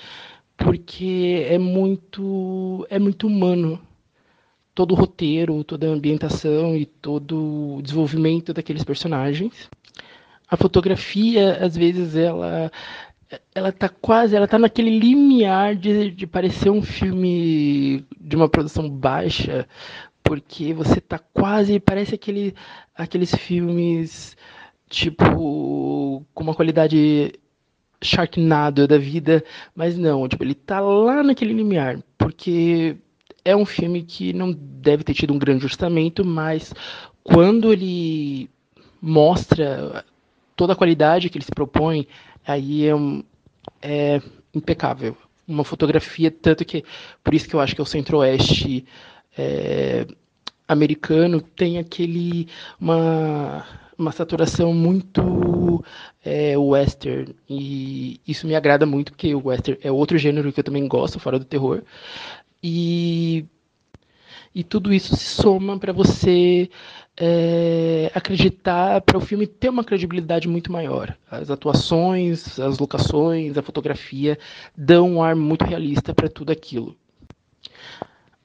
porque 0.56 1.48
é 1.50 1.58
muito, 1.58 2.86
é 2.92 3.00
muito 3.00 3.25
humano 3.25 3.80
todo 4.74 4.92
o 4.92 4.96
roteiro, 4.96 5.63
toda 5.63 5.88
a 5.88 5.92
ambientação 5.92 6.75
e 6.75 6.86
todo 6.86 7.78
o 7.78 7.82
desenvolvimento 7.82 8.54
daqueles 8.54 8.84
personagens. 8.84 9.70
A 10.48 10.58
fotografia, 10.58 11.58
às 11.63 11.75
vezes, 11.75 12.16
ela 12.16 12.72
ela 13.56 13.72
tá 13.72 13.88
quase, 13.90 14.36
ela 14.36 14.48
tá 14.48 14.60
naquele 14.60 14.90
limiar 14.90 15.75
de, 15.75 16.12
de 16.12 16.28
parecer 16.28 16.70
um 16.70 16.82
filme 16.82 18.06
de 18.20 18.36
uma 18.36 18.50
produção 18.50 18.90
baixa, 18.90 19.68
porque 20.24 20.74
você 20.74 21.00
tá 21.00 21.18
quase, 21.20 21.80
parece 21.80 22.16
aquele, 22.16 22.54
aqueles 22.96 23.34
filmes 23.34 24.36
tipo 24.90 26.25
com 26.34 26.44
uma 26.44 26.54
qualidade 26.56 27.34
Sharknado 28.04 28.88
da 28.88 28.98
vida, 28.98 29.44
mas 29.75 29.98
não, 29.98 30.28
tipo, 30.28 30.44
ele 30.44 30.56
tá 30.56 30.80
lá 30.80 31.22
naquele 31.24 31.54
limiar, 31.54 32.00
porque 32.18 32.98
é 33.44 33.56
um 33.56 33.66
filme 33.66 34.04
que 34.04 34.34
não 34.34 34.52
deve 34.52 35.04
ter 35.04 35.14
tido 35.14 35.34
um 35.34 35.40
grande 35.40 35.66
orçamento, 35.66 36.24
mas 36.24 36.74
quando 37.24 37.72
ele 37.72 38.50
mostra 39.02 40.06
toda 40.56 40.74
a 40.74 40.76
qualidade 40.76 41.30
que 41.30 41.38
ele 41.38 41.46
se 41.46 41.52
propõe, 41.52 42.08
aí 42.46 42.88
é, 42.88 42.96
um, 42.96 43.24
é 43.82 44.22
impecável. 44.54 45.18
Uma 45.48 45.64
fotografia, 45.64 46.30
tanto 46.30 46.64
que, 46.64 46.84
por 47.24 47.34
isso 47.34 47.48
que 47.48 47.56
eu 47.56 47.60
acho 47.60 47.74
que 47.74 47.82
é 47.82 47.84
o 47.84 47.88
centro-oeste 47.88 48.86
é, 49.38 50.06
americano 50.68 51.42
tem 51.42 51.78
aquele, 51.78 52.48
uma, 52.80 53.66
uma 53.98 54.12
saturação 54.12 54.74
muito 54.74 55.84
é, 56.24 56.58
western, 56.58 57.36
e 57.50 58.22
isso 58.28 58.48
me 58.48 58.56
agrada 58.56 58.86
muito, 58.86 59.12
porque 59.12 59.34
o 59.34 59.48
western 59.48 59.80
é 59.84 59.92
outro 59.92 60.18
gênero 60.18 60.52
que 60.54 60.60
eu 60.60 60.64
também 60.64 60.88
gosto, 60.88 61.20
fora 61.20 61.40
do 61.40 61.46
terror, 61.46 61.82
e, 62.63 63.46
e 64.53 64.63
tudo 64.63 64.94
isso 64.94 65.15
se 65.15 65.41
soma 65.41 65.77
para 65.80 65.94
você 65.94 66.70
é, 67.18 68.12
acreditar, 68.13 69.01
para 69.01 69.18
o 69.18 69.22
filme 69.22 69.48
ter 69.48 69.70
uma 69.70 69.84
credibilidade 69.84 70.48
muito 70.48 70.72
maior. 70.72 71.15
As 71.30 71.50
atuações, 71.50 72.60
as 72.60 72.80
locações, 72.80 73.58
a 73.58 73.62
fotografia 73.62 74.38
dão 74.75 75.15
um 75.15 75.24
ar 75.24 75.36
muito 75.36 75.65
realista 75.65 76.13
para 76.13 76.30
tudo 76.30 76.51
aquilo. 76.51 76.96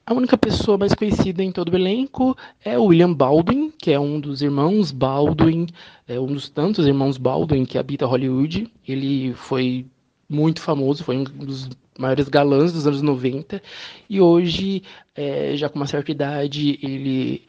A 0.05 0.13
única 0.13 0.37
pessoa 0.37 0.77
mais 0.77 0.93
conhecida 0.93 1.43
em 1.43 1.51
todo 1.51 1.73
o 1.73 1.75
elenco 1.75 2.33
é 2.63 2.79
o 2.79 2.85
William 2.85 3.13
Baldwin, 3.13 3.71
que 3.77 3.91
é 3.91 3.99
um 3.99 4.21
dos 4.21 4.41
irmãos 4.41 4.89
Baldwin, 4.89 5.67
é 6.07 6.17
um 6.17 6.27
dos 6.27 6.47
tantos 6.47 6.87
irmãos 6.87 7.17
Baldwin 7.17 7.65
que 7.65 7.77
habita 7.77 8.05
Hollywood. 8.05 8.71
Ele 8.87 9.33
foi 9.33 9.85
muito 10.29 10.61
famoso, 10.61 11.03
foi 11.03 11.17
um 11.17 11.23
dos 11.23 11.69
maiores 11.97 12.27
galãs 12.27 12.71
dos 12.73 12.85
anos 12.85 13.01
90, 13.01 13.61
e 14.09 14.21
hoje, 14.21 14.83
é, 15.15 15.55
já 15.55 15.69
com 15.69 15.77
uma 15.77 15.87
certa 15.87 16.11
idade, 16.11 16.79
ele 16.81 17.43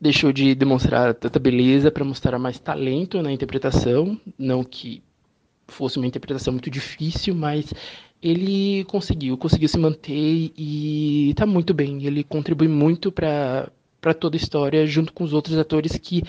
deixou 0.00 0.32
de 0.32 0.54
demonstrar 0.54 1.14
tanta 1.14 1.38
beleza 1.38 1.90
para 1.90 2.04
mostrar 2.04 2.38
mais 2.38 2.58
talento 2.58 3.22
na 3.22 3.32
interpretação, 3.32 4.18
não 4.38 4.62
que 4.62 5.02
fosse 5.66 5.98
uma 5.98 6.06
interpretação 6.06 6.52
muito 6.52 6.70
difícil, 6.70 7.34
mas 7.34 7.72
ele 8.22 8.84
conseguiu, 8.84 9.36
conseguiu 9.36 9.68
se 9.68 9.78
manter 9.78 10.52
e 10.56 11.30
está 11.30 11.46
muito 11.46 11.72
bem. 11.72 12.04
Ele 12.04 12.24
contribui 12.24 12.68
muito 12.68 13.12
para 13.12 13.70
para 14.00 14.14
toda 14.14 14.36
a 14.36 14.38
história, 14.38 14.86
junto 14.86 15.12
com 15.12 15.24
os 15.24 15.32
outros 15.32 15.58
atores 15.58 15.96
que 15.98 16.22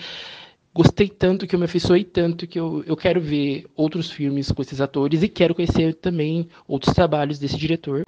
gostei 0.74 1.08
tanto, 1.08 1.46
que 1.46 1.54
eu 1.54 1.58
me 1.58 1.64
afeiçoei 1.64 2.04
tanto, 2.04 2.46
que 2.46 2.58
eu, 2.58 2.82
eu 2.86 2.96
quero 2.96 3.20
ver 3.20 3.66
outros 3.74 4.10
filmes 4.10 4.50
com 4.52 4.62
esses 4.62 4.80
atores 4.80 5.22
e 5.22 5.28
quero 5.28 5.54
conhecer 5.54 5.94
também 5.94 6.48
outros 6.66 6.94
trabalhos 6.94 7.38
desse 7.38 7.56
diretor. 7.56 8.04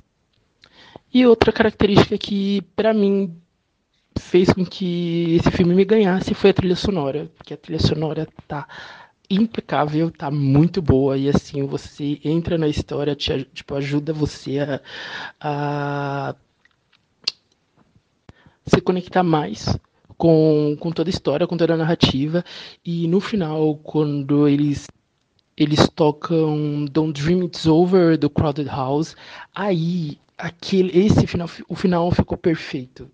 E 1.13 1.27
outra 1.27 1.53
característica 1.53 2.17
que, 2.17 2.63
para 2.75 2.95
mim, 2.95 3.37
fez 4.19 4.51
com 4.53 4.65
que 4.65 5.37
esse 5.37 5.51
filme 5.51 5.75
me 5.75 5.85
ganhasse 5.85 6.35
foi 6.35 6.51
a 6.51 6.55
trilha 6.55 6.77
sonora, 6.77 7.31
porque 7.37 7.55
a 7.55 7.57
trilha 7.57 7.81
sonora 7.81 8.27
tá 8.47 8.67
impecável, 9.29 10.11
tá 10.11 10.31
muito 10.31 10.81
boa 10.83 11.17
e 11.17 11.29
assim 11.29 11.65
você 11.67 12.21
entra 12.25 12.59
na 12.59 12.69
história, 12.69 13.15
te, 13.17 13.45
tipo, 13.53 13.75
ajuda 13.75 14.13
você 14.13 14.59
a, 14.61 14.81
a 15.41 16.35
se 18.67 18.81
conectar 18.81 19.23
mais 19.23 19.79
com, 20.23 20.77
com 20.79 20.93
toda 20.93 21.09
a 21.09 21.11
história, 21.11 21.49
com 21.49 21.57
toda 21.57 21.75
a 21.75 21.77
narrativa. 21.77 22.45
E 22.87 23.09
no 23.09 23.19
final, 23.19 23.75
quando 23.83 24.47
eles 24.47 24.87
eles 25.57 25.89
tocam 25.89 26.85
Don't 26.85 27.21
Dream 27.21 27.43
It's 27.43 27.67
Over 27.67 28.17
do 28.17 28.31
Crowded 28.31 28.69
House, 28.69 29.17
aí 29.53 30.17
aquele 30.39 30.97
esse 30.97 31.27
final 31.27 31.51
o 31.69 31.75
final 31.75 32.09
ficou 32.13 32.39
perfeito. 32.39 33.11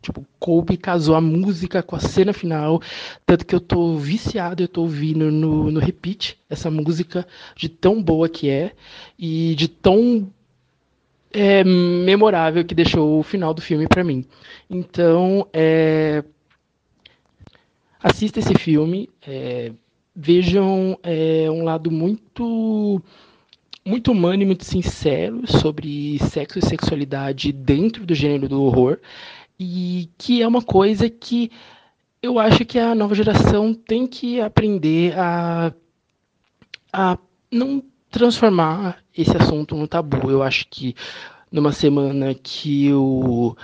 Tipo, 0.00 0.24
Kobe 0.38 0.76
casou 0.76 1.16
a 1.16 1.20
música 1.20 1.82
com 1.82 1.96
a 1.96 2.00
cena 2.00 2.32
final, 2.32 2.80
tanto 3.26 3.44
que 3.44 3.52
eu 3.52 3.58
tô 3.58 3.96
viciado, 3.96 4.62
eu 4.62 4.68
tô 4.68 4.82
ouvindo 4.82 5.32
no, 5.32 5.72
no 5.72 5.80
repeat 5.80 6.38
essa 6.48 6.70
música 6.70 7.26
de 7.56 7.68
tão 7.68 8.00
boa 8.00 8.28
que 8.28 8.48
é 8.48 8.70
e 9.18 9.56
de 9.56 9.66
tão 9.66 10.32
é, 11.32 11.64
memorável 11.64 12.64
que 12.64 12.72
deixou 12.74 13.18
o 13.18 13.24
final 13.24 13.52
do 13.52 13.60
filme 13.60 13.88
para 13.88 14.04
mim. 14.04 14.24
Então, 14.70 15.48
é, 15.52 16.22
assista 18.06 18.38
esse 18.38 18.54
filme, 18.54 19.08
é, 19.26 19.72
vejam 20.14 20.98
é, 21.02 21.50
um 21.50 21.64
lado 21.64 21.90
muito 21.90 23.02
muito 23.84 24.10
humano 24.10 24.42
e 24.42 24.46
muito 24.46 24.64
sincero 24.64 25.42
sobre 25.46 26.18
sexo 26.18 26.58
e 26.58 26.62
sexualidade 26.62 27.52
dentro 27.52 28.04
do 28.04 28.14
gênero 28.16 28.48
do 28.48 28.62
horror 28.62 28.98
e 29.60 30.08
que 30.18 30.42
é 30.42 30.48
uma 30.48 30.60
coisa 30.60 31.08
que 31.08 31.52
eu 32.20 32.38
acho 32.40 32.64
que 32.64 32.80
a 32.80 32.96
nova 32.96 33.14
geração 33.14 33.72
tem 33.72 34.06
que 34.06 34.40
aprender 34.40 35.16
a, 35.16 35.72
a 36.92 37.18
não 37.50 37.80
transformar 38.10 38.98
esse 39.16 39.36
assunto 39.36 39.76
no 39.76 39.86
tabu. 39.86 40.30
Eu 40.30 40.42
acho 40.42 40.66
que 40.68 40.96
numa 41.52 41.70
semana 41.70 42.34
que 42.34 42.92
o 42.92 43.56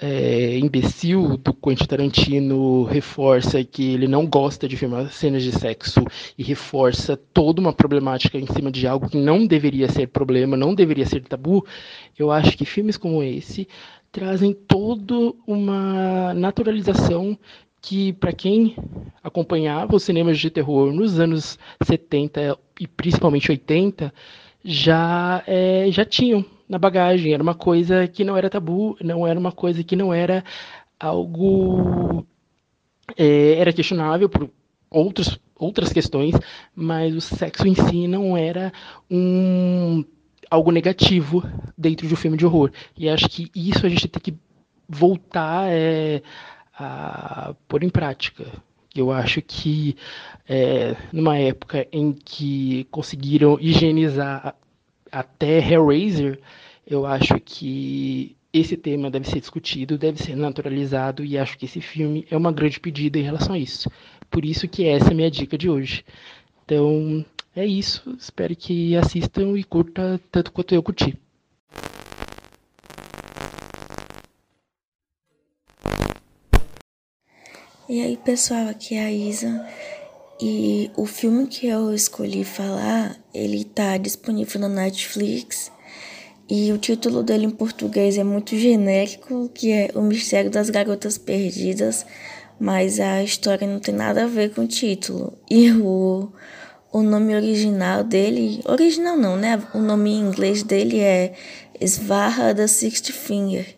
é, 0.00 0.58
imbecil 0.58 1.36
do 1.38 1.54
Quentin 1.54 1.86
Tarantino 1.86 2.84
reforça 2.84 3.64
que 3.64 3.94
ele 3.94 4.06
não 4.06 4.26
gosta 4.26 4.68
de 4.68 4.76
filmar 4.76 5.10
cenas 5.10 5.42
de 5.42 5.52
sexo 5.52 6.04
e 6.36 6.42
reforça 6.42 7.16
toda 7.16 7.60
uma 7.60 7.72
problemática 7.72 8.36
em 8.36 8.46
cima 8.46 8.70
de 8.70 8.86
algo 8.86 9.08
que 9.08 9.16
não 9.16 9.46
deveria 9.46 9.88
ser 9.88 10.08
problema, 10.08 10.56
não 10.56 10.74
deveria 10.74 11.06
ser 11.06 11.22
tabu, 11.22 11.64
eu 12.18 12.30
acho 12.30 12.56
que 12.56 12.66
filmes 12.66 12.96
como 12.96 13.22
esse 13.22 13.66
trazem 14.12 14.52
toda 14.52 15.32
uma 15.46 16.34
naturalização 16.34 17.38
que, 17.80 18.12
para 18.14 18.32
quem 18.32 18.74
acompanhava 19.22 19.94
os 19.94 20.02
cinemas 20.02 20.38
de 20.38 20.50
terror 20.50 20.92
nos 20.92 21.20
anos 21.20 21.58
70 21.82 22.58
e 22.80 22.86
principalmente 22.86 23.50
80, 23.50 24.12
já, 24.64 25.42
é, 25.46 25.86
já 25.90 26.04
tinham 26.04 26.44
na 26.68 26.78
bagagem. 26.78 27.32
Era 27.32 27.42
uma 27.42 27.54
coisa 27.54 28.06
que 28.06 28.24
não 28.24 28.36
era 28.36 28.50
tabu, 28.50 28.96
não 29.02 29.26
era 29.26 29.38
uma 29.38 29.52
coisa 29.52 29.82
que 29.82 29.96
não 29.96 30.12
era 30.12 30.44
algo. 30.98 32.26
É, 33.16 33.54
era 33.58 33.72
questionável 33.72 34.28
por 34.28 34.50
outros, 34.90 35.38
outras 35.54 35.92
questões, 35.92 36.34
mas 36.74 37.14
o 37.14 37.20
sexo 37.20 37.66
em 37.66 37.74
si 37.74 38.08
não 38.08 38.36
era 38.36 38.72
um 39.10 40.04
algo 40.50 40.70
negativo 40.70 41.42
dentro 41.76 42.06
de 42.06 42.14
um 42.14 42.16
filme 42.16 42.36
de 42.36 42.46
horror. 42.46 42.70
E 42.96 43.08
acho 43.08 43.28
que 43.28 43.50
isso 43.54 43.84
a 43.84 43.88
gente 43.88 44.08
tem 44.08 44.22
que 44.22 44.38
voltar 44.88 45.68
é, 45.68 46.22
a 46.78 47.54
pôr 47.68 47.82
em 47.82 47.88
prática. 47.88 48.44
Eu 48.94 49.12
acho 49.12 49.42
que 49.42 49.96
é, 50.48 50.96
numa 51.12 51.36
época 51.36 51.86
em 51.92 52.12
que 52.12 52.84
conseguiram 52.90 53.58
higienizar 53.60 54.56
até 55.18 55.58
Hellraiser, 55.58 56.38
eu 56.86 57.06
acho 57.06 57.40
que 57.40 58.36
esse 58.52 58.76
tema 58.76 59.10
deve 59.10 59.28
ser 59.28 59.40
discutido, 59.40 59.96
deve 59.96 60.22
ser 60.22 60.36
naturalizado 60.36 61.24
e 61.24 61.38
acho 61.38 61.56
que 61.56 61.64
esse 61.64 61.80
filme 61.80 62.26
é 62.30 62.36
uma 62.36 62.52
grande 62.52 62.78
pedida 62.78 63.18
em 63.18 63.22
relação 63.22 63.54
a 63.54 63.58
isso. 63.58 63.90
Por 64.30 64.44
isso 64.44 64.68
que 64.68 64.86
essa 64.86 65.08
é 65.08 65.12
a 65.12 65.14
minha 65.14 65.30
dica 65.30 65.56
de 65.56 65.70
hoje. 65.70 66.04
Então, 66.64 67.24
é 67.54 67.64
isso. 67.64 68.14
Espero 68.18 68.54
que 68.54 68.94
assistam 68.96 69.56
e 69.56 69.64
curtam 69.64 70.20
tanto 70.30 70.52
quanto 70.52 70.74
eu 70.74 70.82
curti. 70.82 71.18
E 77.88 78.02
aí, 78.02 78.16
pessoal, 78.16 78.68
aqui 78.68 78.96
é 78.96 79.06
a 79.06 79.12
Isa. 79.12 79.64
E 80.40 80.90
o 80.96 81.06
filme 81.06 81.46
que 81.46 81.66
eu 81.66 81.94
escolhi 81.94 82.44
falar, 82.44 83.16
ele 83.32 83.64
tá 83.64 83.96
disponível 83.96 84.60
na 84.60 84.68
Netflix. 84.68 85.72
E 86.48 86.70
o 86.72 86.78
título 86.78 87.22
dele 87.22 87.46
em 87.46 87.50
português 87.50 88.18
é 88.18 88.24
muito 88.24 88.54
genérico, 88.56 89.50
que 89.54 89.72
é 89.72 89.90
O 89.94 90.02
Mistério 90.02 90.50
das 90.50 90.68
Garotas 90.68 91.16
Perdidas, 91.16 92.04
mas 92.60 93.00
a 93.00 93.22
história 93.22 93.66
não 93.66 93.80
tem 93.80 93.94
nada 93.94 94.24
a 94.24 94.26
ver 94.26 94.54
com 94.54 94.62
o 94.62 94.68
título. 94.68 95.38
E 95.50 95.72
o, 95.72 96.30
o 96.92 97.02
nome 97.02 97.34
original 97.34 98.04
dele, 98.04 98.60
original 98.66 99.16
não, 99.16 99.36
né? 99.36 99.60
O 99.74 99.78
nome 99.78 100.10
em 100.10 100.20
inglês 100.20 100.62
dele 100.62 101.00
é 101.00 101.32
Svarra 101.80 102.52
da 102.52 102.68
Sixth 102.68 103.10
Finger, 103.10 103.74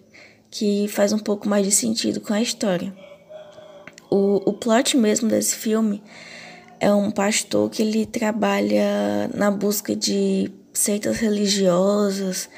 que 0.51 0.89
faz 0.89 1.13
um 1.13 1.19
pouco 1.21 1.49
mais 1.49 1.65
de 1.65 1.71
sentido 1.71 2.21
com 2.21 2.35
a 2.35 2.43
história. 2.43 2.93
O, 4.11 4.51
o 4.51 4.53
plot 4.55 4.97
mesmo 4.97 5.29
desse 5.29 5.55
filme 5.55 6.03
é 6.81 6.93
um 6.93 7.11
pastor 7.11 7.71
que 7.71 7.83
ele 7.83 8.07
trabalha 8.07 9.29
na 9.35 9.51
busca 9.51 9.95
de 9.95 10.51
seitas 10.73 11.19
religiosas 11.19 12.49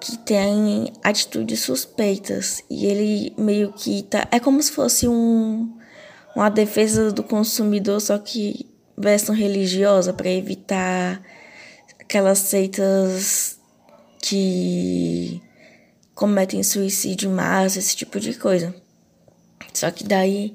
que 0.00 0.16
têm 0.18 0.92
atitudes 1.02 1.60
suspeitas 1.60 2.62
e 2.68 2.86
ele 2.86 3.34
meio 3.36 3.72
que 3.72 4.02
tá 4.02 4.26
é 4.30 4.40
como 4.40 4.62
se 4.62 4.72
fosse 4.72 5.06
um 5.06 5.76
uma 6.34 6.48
defesa 6.48 7.12
do 7.12 7.22
consumidor 7.22 8.00
só 8.00 8.18
que 8.18 8.66
versão 8.96 9.34
religiosa 9.34 10.12
para 10.12 10.30
evitar 10.30 11.22
aquelas 12.00 12.38
seitas 12.38 13.58
que 14.20 15.42
cometem 16.14 16.62
suicídio 16.62 17.30
massa, 17.30 17.78
esse 17.78 17.96
tipo 17.96 18.20
de 18.20 18.34
coisa. 18.34 18.74
Só 19.74 19.90
que 19.90 20.04
daí 20.04 20.54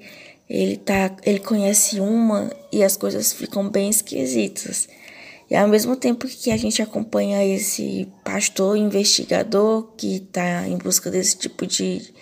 ele 0.50 0.78
tá, 0.78 1.16
ele 1.24 1.40
conhece 1.40 2.00
uma 2.00 2.52
e 2.72 2.84
as 2.84 2.96
coisas 2.96 3.34
ficam 3.34 3.70
bem 3.70 3.90
esquisitas. 3.90 4.88
E 5.50 5.56
ao 5.56 5.68
mesmo 5.68 5.96
tempo 5.96 6.28
que 6.28 6.52
a 6.52 6.58
gente 6.58 6.82
acompanha 6.82 7.44
esse 7.46 8.08
pastor 8.24 8.78
investigador 8.78 9.94
que 9.96 10.18
está 10.18 10.68
em 10.68 10.78
busca 10.78 11.10
desse 11.10 11.38
tipo 11.38 11.66
de, 11.66 12.14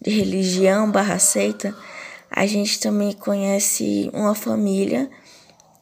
de 0.00 0.10
religião 0.10 0.90
barra 0.90 1.18
seita, 1.18 1.74
a 2.30 2.46
gente 2.46 2.80
também 2.80 3.12
conhece 3.12 4.10
uma 4.12 4.34
família 4.34 5.08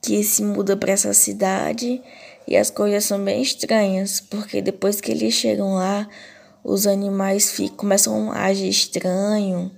que 0.03 0.23
se 0.23 0.43
muda 0.43 0.77
para 0.77 0.93
essa 0.93 1.15
cidade 1.15 2.03
e 2.47 2.57
as 2.57 2.71
coisas 2.71 3.05
são 3.05 3.23
bem 3.23 3.41
estranhas, 3.41 4.21
porque 4.21 4.61
depois 4.61 5.01
que 5.01 5.13
eles 5.13 5.35
chegam 5.35 5.75
lá, 5.75 6.09
os 6.65 6.87
animais 6.87 7.51
ficam, 7.51 7.77
começam 7.77 8.33
a 8.33 8.45
agir 8.45 8.69
estranho. 8.69 9.71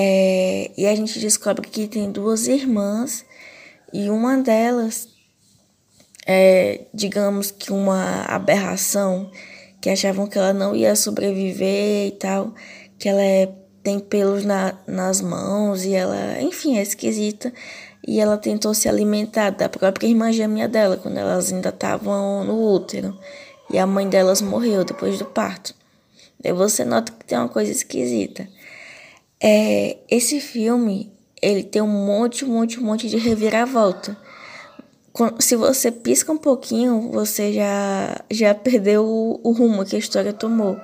É, 0.00 0.70
e 0.76 0.86
a 0.86 0.94
gente 0.94 1.18
descobre 1.18 1.68
que 1.68 1.88
tem 1.88 2.12
duas 2.12 2.46
irmãs 2.46 3.26
e 3.92 4.08
uma 4.08 4.38
delas 4.38 5.08
é, 6.24 6.82
digamos 6.94 7.50
que 7.50 7.72
uma 7.72 8.22
aberração, 8.26 9.28
que 9.80 9.90
achavam 9.90 10.28
que 10.28 10.38
ela 10.38 10.52
não 10.52 10.76
ia 10.76 10.94
sobreviver 10.94 12.06
e 12.06 12.10
tal, 12.12 12.54
que 12.96 13.08
ela 13.08 13.24
é, 13.24 13.52
tem 13.82 13.98
pelos 13.98 14.44
na, 14.44 14.78
nas 14.86 15.20
mãos 15.20 15.84
e 15.84 15.94
ela, 15.94 16.40
enfim, 16.42 16.78
é 16.78 16.82
esquisita. 16.82 17.52
E 18.06 18.20
ela 18.20 18.36
tentou 18.36 18.74
se 18.74 18.88
alimentar 18.88 19.50
da 19.50 19.68
própria 19.68 20.06
irmã 20.06 20.30
gêmea 20.30 20.68
dela, 20.68 20.96
quando 20.96 21.16
elas 21.16 21.52
ainda 21.52 21.70
estavam 21.70 22.44
no 22.44 22.72
útero. 22.72 23.18
E 23.68 23.78
a 23.80 23.86
mãe 23.86 24.08
delas 24.08 24.40
morreu 24.40 24.84
depois 24.84 25.18
do 25.18 25.24
parto. 25.24 25.74
Daí 26.38 26.52
você 26.52 26.84
nota 26.84 27.10
que 27.10 27.24
tem 27.24 27.36
uma 27.36 27.48
coisa 27.48 27.72
esquisita. 27.72 28.48
É, 29.40 29.98
esse 30.10 30.40
filme, 30.40 31.12
ele 31.40 31.62
tem 31.62 31.80
um 31.82 31.86
monte, 31.86 32.44
um 32.44 32.48
monte, 32.48 32.80
um 32.80 32.84
monte 32.84 33.08
de 33.08 33.16
reviravolta. 33.16 34.16
Se 35.40 35.56
você 35.56 35.90
pisca 35.90 36.32
um 36.32 36.38
pouquinho, 36.38 37.10
você 37.10 37.52
já, 37.52 38.24
já 38.30 38.54
perdeu 38.54 39.04
o, 39.04 39.40
o 39.42 39.52
rumo 39.52 39.84
que 39.84 39.96
a 39.96 39.98
história 39.98 40.32
tomou. 40.32 40.78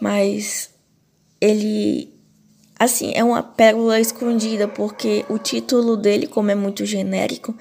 Mas 0.00 0.70
ele 1.40 2.16
assim, 2.78 3.12
é 3.14 3.24
uma 3.24 3.42
pérola 3.42 3.98
escondida, 3.98 4.68
porque 4.68 5.24
o 5.28 5.38
título 5.38 5.96
dele, 5.96 6.26
como 6.26 6.50
é 6.50 6.54
muito 6.54 6.84
genérico, 6.84 7.56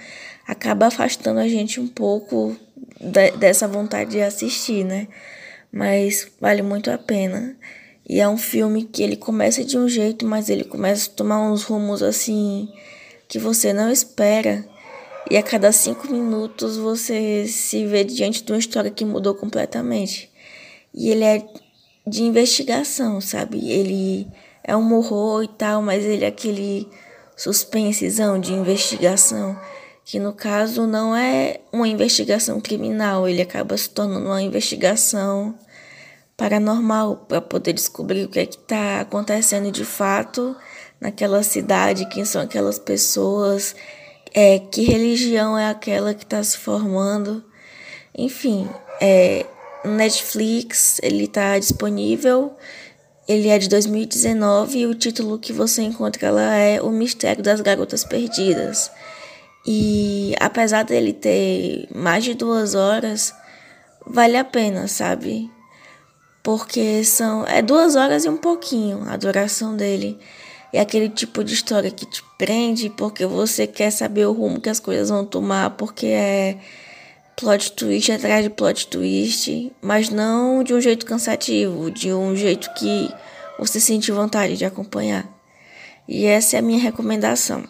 acaba 0.48 0.88
afastando 0.88 1.40
a 1.40 1.48
gente 1.48 1.80
um 1.80 1.88
pouco 1.88 2.56
de, 3.00 3.32
dessa 3.32 3.68
vontade 3.68 4.12
de 4.12 4.22
assistir, 4.22 4.84
né? 4.84 5.08
Mas 5.72 6.28
vale 6.40 6.62
muito 6.62 6.92
a 6.92 6.98
pena. 6.98 7.56
E 8.08 8.20
é 8.20 8.30
um 8.30 8.38
filme 8.38 8.84
que 8.84 9.02
ele 9.02 9.16
começa 9.16 9.64
de 9.64 9.78
um 9.78 9.90
jeito, 9.90 10.26
mas 10.26 10.50
ele 10.50 10.64
começa 10.64 11.10
a 11.10 11.14
tomar 11.14 11.42
uns 11.42 11.64
rumos 11.64 12.04
assim 12.04 12.70
que 13.28 13.40
você 13.40 13.74
não 13.74 13.92
espera. 13.92 14.64
E 15.30 15.38
a 15.38 15.42
cada 15.42 15.72
cinco 15.72 16.08
minutos 16.12 16.78
você 16.78 17.48
se 17.48 17.86
vê 17.86 18.04
diante 18.04 18.44
de 18.44 18.52
uma 18.52 18.60
história 18.60 18.92
que 18.92 19.04
mudou 19.04 19.34
completamente. 19.34 20.32
E 20.94 21.10
ele 21.10 21.24
é 21.24 21.44
de 22.06 22.24
investigação, 22.24 23.20
sabe? 23.20 23.72
Ele 23.72 24.28
é 24.64 24.76
um 24.78 24.94
horror 24.94 25.44
e 25.44 25.48
tal, 25.48 25.82
mas 25.82 26.06
ele 26.06 26.24
é 26.24 26.28
aquele 26.28 26.88
suspensezão 27.36 28.40
de 28.40 28.54
investigação, 28.54 29.60
que 30.06 30.20
no 30.20 30.32
caso 30.32 30.86
não 30.86 31.16
é 31.16 31.60
uma 31.72 31.88
investigação 31.88 32.62
criminal, 32.62 33.28
ele 33.28 33.42
acaba 33.42 33.76
se 33.76 33.90
tornando 33.90 34.28
uma 34.28 34.42
investigação 34.42 35.56
paranormal 36.38 37.26
para 37.28 37.42
poder 37.42 37.74
descobrir 37.74 38.26
o 38.26 38.30
que 38.30 38.40
é 38.40 38.46
que 38.46 38.56
está 38.56 39.02
acontecendo 39.02 39.72
de 39.72 39.86
fato 39.86 40.56
naquela 41.00 41.44
cidade, 41.44 42.08
quem 42.10 42.26
são 42.26 42.42
aquelas 42.42 42.80
pessoas, 42.80 43.76
é, 44.34 44.60
que 44.60 44.84
religião 44.84 45.58
é 45.58 45.70
aquela 45.70 46.14
que 46.14 46.24
está 46.24 46.44
se 46.44 46.58
formando. 46.58 47.44
Enfim, 48.18 48.70
é, 49.02 49.46
Netflix 49.84 51.00
ele 51.04 51.26
está 51.26 51.58
disponível 51.60 52.56
ele 53.28 53.48
é 53.48 53.58
de 53.58 53.68
2019 53.68 54.80
e 54.80 54.86
o 54.86 54.94
título 54.94 55.40
que 55.40 55.52
você 55.52 55.82
encontra 55.82 56.30
lá 56.30 56.56
é 56.56 56.80
O 56.80 56.92
Mistério 56.92 57.44
das 57.44 57.60
Garotas 57.60 58.04
Perdidas. 58.04 58.92
E 59.66 60.36
apesar 60.40 60.84
dele 60.84 61.12
ter 61.12 61.88
mais 61.94 62.24
de 62.24 62.36
duas 62.36 62.76
horas, 62.76 63.34
vale 64.06 64.38
a 64.38 64.44
pena, 64.44 64.88
sabe? 64.88 65.50
Porque 66.46 67.04
são. 67.04 67.44
É 67.48 67.60
duas 67.60 67.96
horas 67.96 68.24
e 68.24 68.30
um 68.30 68.38
pouquinho 68.38 69.04
a 69.10 69.18
duração 69.18 69.76
dele. 69.76 70.20
É 70.72 70.80
aquele 70.80 71.10
tipo 71.10 71.44
de 71.44 71.56
história 71.56 71.90
que 71.90 72.06
te 72.06 72.22
prende 72.38 72.88
porque 72.88 73.26
você 73.26 73.66
quer 73.66 73.90
saber 73.90 74.28
o 74.28 74.32
rumo 74.32 74.62
que 74.62 74.70
as 74.70 74.80
coisas 74.80 75.10
vão 75.10 75.26
tomar, 75.26 75.72
porque 75.72 76.06
é 76.06 76.58
plot 77.36 77.72
twist 77.72 78.12
atrás 78.12 78.44
de 78.44 78.52
plot 78.52 78.88
twist, 78.90 79.72
mas 79.82 80.10
não 80.10 80.64
de 80.64 80.76
um 80.76 80.80
jeito 80.80 81.04
cansativo, 81.08 81.90
de 81.90 82.14
um 82.14 82.36
jeito 82.36 82.72
que 82.76 83.10
você 83.58 83.80
sente 83.80 84.12
vontade 84.12 84.56
de 84.56 84.66
acompanhar. 84.66 85.28
E 86.08 86.26
essa 86.26 86.58
é 86.58 86.60
a 86.60 86.62
minha 86.62 86.80
recomendação. 86.80 87.64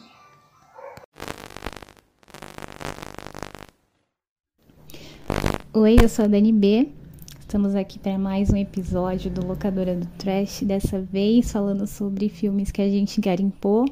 Oi, 5.73 5.95
eu 6.01 6.09
sou 6.09 6.25
a 6.25 6.27
Dani 6.27 6.51
B. 6.51 7.04
Estamos 7.47 7.75
aqui 7.75 7.99
para 7.99 8.17
mais 8.17 8.49
um 8.49 8.57
episódio 8.57 9.29
do 9.29 9.45
Locadora 9.45 9.95
do 9.95 10.07
Trash, 10.17 10.63
dessa 10.63 10.99
vez 10.99 11.51
falando 11.51 11.85
sobre 11.85 12.27
filmes 12.27 12.71
que 12.71 12.81
a 12.81 12.89
gente 12.89 13.21
garimpou. 13.21 13.85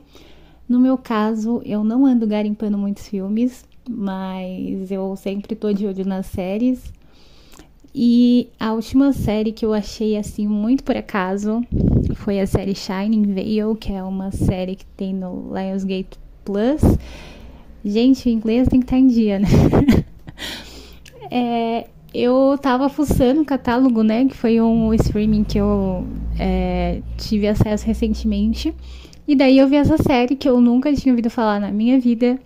No 0.68 0.80
meu 0.80 0.98
caso, 0.98 1.62
eu 1.64 1.84
não 1.84 2.04
ando 2.04 2.26
garimpando 2.26 2.80
muitos 2.80 3.08
filmes, 3.08 3.64
mas 3.88 4.90
eu 4.92 5.16
sempre 5.16 5.56
tô 5.56 5.72
de 5.72 5.86
olho 5.86 6.04
nas 6.04 6.26
séries. 6.26 6.92
E 7.94 8.50
a 8.60 8.74
última 8.74 9.14
série 9.14 9.52
que 9.52 9.64
eu 9.64 9.72
achei 9.72 10.18
assim 10.18 10.48
muito 10.48 10.84
por 10.84 10.98
acaso 10.98 11.62
foi 12.16 12.40
a 12.40 12.48
série 12.48 12.74
Shining 12.74 13.34
Veil, 13.34 13.76
que 13.76 13.94
é 13.94 14.02
uma 14.02 14.32
série 14.32 14.76
que 14.76 14.86
tem 14.98 15.14
no 15.14 15.54
Lionsgate 15.54 16.18
Plus. 16.44 16.82
Gente, 17.86 18.28
o 18.28 18.32
inglês 18.32 18.68
tem 18.68 18.80
que 18.80 18.88
estar 18.88 18.96
tá 18.96 19.00
em 19.00 19.08
dia, 19.08 19.38
né? 19.38 19.48
é, 21.30 21.93
eu 22.14 22.58
tava 22.62 22.90
fuçando 22.90 23.42
o 23.42 23.46
catálogo, 23.46 24.04
né? 24.04 24.26
Que 24.26 24.36
foi 24.36 24.62
um 24.62 24.94
streaming 24.94 25.44
que 25.44 25.58
eu 25.58 26.06
é, 26.40 27.02
tive 27.18 27.48
acesso 27.48 27.86
recentemente. 27.86 28.74
E 29.28 29.36
daí 29.36 29.58
eu 29.58 29.68
vi 29.68 29.78
essa 29.78 29.98
série 29.98 30.36
que 30.36 30.48
eu 30.48 30.60
nunca 30.60 30.94
tinha 30.94 31.14
ouvido 31.14 31.30
falar 31.30 31.60
na 31.60 31.72
minha 31.72 32.00
vida 32.00 32.40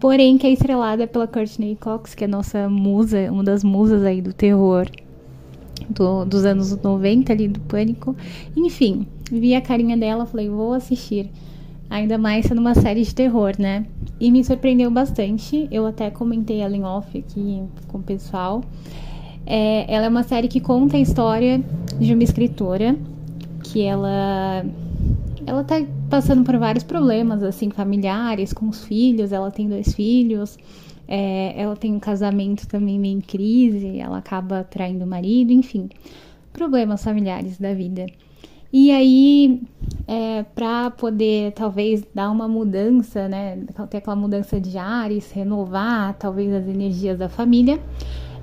porém 0.00 0.36
que 0.36 0.46
é 0.46 0.50
estrelada 0.50 1.06
pela 1.06 1.26
Courtney 1.26 1.76
Cox, 1.76 2.14
que 2.14 2.24
é 2.24 2.26
nossa 2.26 2.68
musa, 2.68 3.30
uma 3.30 3.44
das 3.44 3.62
musas 3.62 4.02
aí 4.02 4.20
do 4.20 4.32
terror 4.32 4.88
do, 5.88 6.24
dos 6.24 6.44
anos 6.44 6.76
90 6.76 7.32
ali, 7.32 7.48
do 7.48 7.60
Pânico. 7.60 8.16
Enfim, 8.56 9.06
vi 9.30 9.54
a 9.54 9.60
carinha 9.60 9.96
dela, 9.96 10.26
falei, 10.26 10.48
vou 10.48 10.72
assistir. 10.72 11.30
Ainda 11.90 12.18
mais 12.18 12.46
sendo 12.46 12.60
uma 12.60 12.74
série 12.74 13.02
de 13.02 13.14
terror, 13.14 13.52
né? 13.58 13.86
E 14.20 14.30
me 14.30 14.44
surpreendeu 14.44 14.90
bastante. 14.90 15.66
Eu 15.70 15.86
até 15.86 16.10
comentei 16.10 16.60
ela 16.60 16.76
em 16.76 16.84
off 16.84 17.16
aqui 17.18 17.62
com 17.86 17.98
o 17.98 18.02
pessoal. 18.02 18.62
É, 19.46 19.92
ela 19.92 20.06
é 20.06 20.08
uma 20.08 20.22
série 20.22 20.48
que 20.48 20.60
conta 20.60 20.96
a 20.96 21.00
história 21.00 21.62
de 21.98 22.12
uma 22.12 22.22
escritora 22.22 22.94
que 23.62 23.82
ela 23.82 24.64
ela 25.46 25.64
tá 25.64 25.76
passando 26.10 26.44
por 26.44 26.58
vários 26.58 26.84
problemas, 26.84 27.42
assim, 27.42 27.70
familiares, 27.70 28.52
com 28.52 28.68
os 28.68 28.84
filhos. 28.84 29.32
Ela 29.32 29.50
tem 29.50 29.66
dois 29.66 29.94
filhos. 29.94 30.58
É, 31.06 31.54
ela 31.56 31.74
tem 31.74 31.94
um 31.94 31.98
casamento 31.98 32.66
também 32.68 32.98
meio 32.98 33.16
em 33.16 33.20
crise. 33.22 33.98
Ela 33.98 34.18
acaba 34.18 34.62
traindo 34.62 35.04
o 35.04 35.08
marido, 35.08 35.50
enfim. 35.50 35.88
Problemas 36.52 37.02
familiares 37.02 37.58
da 37.58 37.72
vida. 37.72 38.04
E 38.72 38.90
aí, 38.90 39.62
é, 40.06 40.42
para 40.42 40.90
poder 40.90 41.52
talvez 41.52 42.04
dar 42.14 42.30
uma 42.30 42.46
mudança, 42.46 43.28
né, 43.28 43.58
ter 43.88 43.98
aquela 43.98 44.16
mudança 44.16 44.60
de 44.60 44.76
ares, 44.76 45.30
renovar 45.32 46.14
talvez 46.18 46.52
as 46.52 46.66
energias 46.66 47.18
da 47.18 47.28
família, 47.28 47.80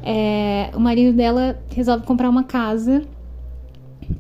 é, 0.04 0.72
o 0.76 0.80
marido 0.80 1.16
dela 1.16 1.60
resolve 1.70 2.06
comprar 2.06 2.30
uma 2.30 2.44
casa 2.44 3.04